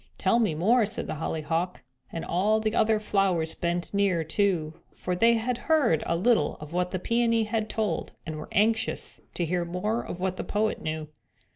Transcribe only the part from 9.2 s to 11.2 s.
to hear more of what the poet knew.